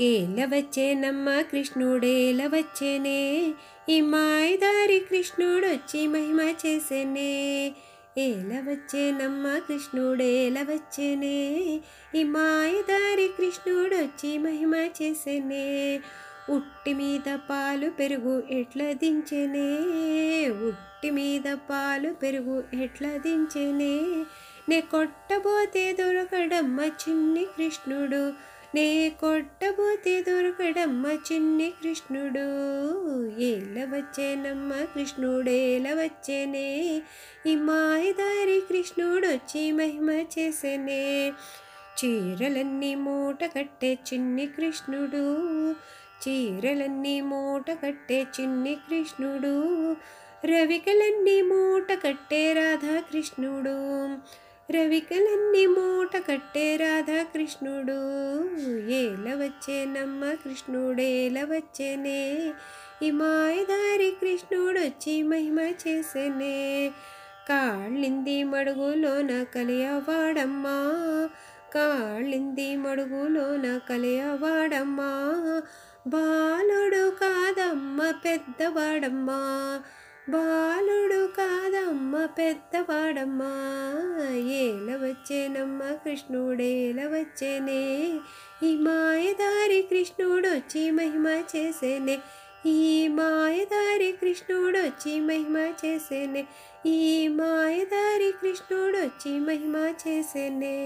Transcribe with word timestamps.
ఏల 0.00 0.48
వచ్చేనమ్మ 0.54 1.40
కృష్ణుడేల 1.40 2.46
వచ్చేనే? 2.46 3.54
ఈ 3.88 4.00
మాయదారి 4.00 4.98
కృష్ణుడొచ్చి 4.98 6.06
మహిమ 6.06 6.54
చేసేనే. 6.66 7.72
ఏల 8.18 8.64
వచ్చేనమ్మ 8.68 9.58
కృష్ణుడేల 9.58 10.62
వచ్చేనే? 10.62 11.80
ఈ 12.14 12.22
మాయదారి 12.22 13.28
కృష్ణుడొచ్చి 13.28 14.38
మహిమ 14.38 14.74
చేసేనే. 14.74 16.00
ఉట్టి 16.50 16.94
మీద 16.94 17.38
పాలు 17.50 17.90
పెరుగు 17.90 18.42
ఎట్లా 18.50 18.92
దించెనే? 18.92 19.78
ఉట్టి 20.50 21.10
మీద 21.10 21.56
పాలు 21.70 22.10
పెరుగు 22.12 22.64
ఎట్లా 22.74 23.08
దించెనే? 23.08 24.24
నే 24.68 24.80
కొట్టబోతే 24.80 25.92
దొరకడమ్మ 25.92 26.80
చిన్ని 26.80 27.44
కృష్ణుడు. 27.44 28.52
నే 28.74 29.12
కొట్టబోతే 29.20 30.22
దొరకడమ్మ 30.22 31.06
చిన్ని 31.06 31.70
కృష్ణుడు 31.70 32.44
ఏల 33.40 33.84
వచ్చేనమ్మ 33.94 34.72
కృష్ణుడేల 34.84 35.94
వచ్చేనే. 35.94 37.02
ఈ 37.46 37.56
మాయదారి 37.56 38.60
కృష్ణుడొచ్చి 38.60 39.72
మహిమ 39.72 40.10
చేసేనే. 40.10 41.32
చీరలన్నీ 41.98 42.94
మూట 42.94 43.44
కట్టే 43.44 43.98
చిన్ని 44.14 44.46
కృష్ణుడు 44.46 45.72
చీరలన్నీ 46.22 47.20
మూట 47.20 47.70
కట్టే 47.70 48.26
చిన్ని 48.40 48.74
కృష్ణుడు 48.74 49.96
రవికలన్నీ 50.46 51.42
మూట 51.42 51.92
కట్టే 51.92 52.52
రాధాకృష్ణుడు 52.52 53.76
రవికలన్నీ 54.70 55.66
మూట 55.66 56.16
కట్టే 56.16 56.76
రాధాకృష్ణుడు. 56.76 58.00
ఏల 58.90 59.34
వచ్చేనమ్మ 59.34 60.32
కృష్ణుడేల 60.32 61.44
వచ్చేనే? 61.44 62.52
ఈ 63.02 63.10
మాయదారి 63.10 64.10
కృష్ణుడొచ్చి 64.10 65.22
మహిమ 65.22 65.60
చేసేనే? 65.60 66.92
కాళ్ళింది 67.48 68.44
మడుగులోన 68.44 69.44
కలియవాడమ్మా. 69.54 70.78
కాళ్ళింది 71.74 72.76
మడుగులోన 72.76 73.80
కలియవాడమ్మా. 73.90 75.12
బాలుడు 76.06 77.10
కాదమ్మ 77.10 78.10
పెద్దవాడమ్మా. 78.24 79.80
బాలుడు 80.28 81.26
కాదమ్మ 81.26 82.24
పెద్దవాడమ్మా. 82.24 83.54
ఏల 84.34 84.98
వచ్చేనమ్మ 85.02 85.82
కృష్ణుడేల 85.82 87.06
వచ్చేనే. 87.06 88.20
ఈ 88.62 88.76
మాయదారి 88.76 89.82
కృష్ణుడొచ్చి 89.82 90.90
మహిమ 90.90 91.42
చేసేనే. 91.56 92.18
ఈ 92.66 93.08
మాయదారి 93.08 94.12
కృష్ణుడొచ్చి 94.12 95.20
మహిమ 95.20 95.56
చేసేనే. 95.56 96.46
ఈ 96.86 97.28
మాయదారి 97.28 98.32
కృష్ణుడొచ్చి 98.32 99.38
మహిమ 99.40 99.94
చేసేనే. 100.08 100.78